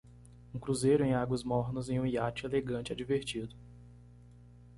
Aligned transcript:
Um 0.51 0.57
cruzeiro 0.57 1.03
em 1.03 1.13
águas 1.13 1.43
mornas 1.43 1.87
em 1.87 1.99
um 1.99 2.07
iate 2.07 2.47
elegante 2.47 2.91
é 2.91 2.95
divertido. 2.95 3.55